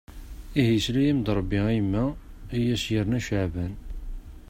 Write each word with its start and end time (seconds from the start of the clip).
Ihi 0.59 0.73
yesla-am-d 0.77 1.27
Rebbi 1.37 1.57
a 1.67 1.69
yemma. 1.77 2.05
I 2.59 2.61
as-yerna 2.73 3.19
Caɛban. 3.25 3.73